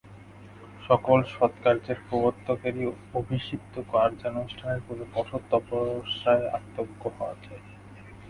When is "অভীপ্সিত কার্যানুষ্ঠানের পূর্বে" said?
3.13-5.05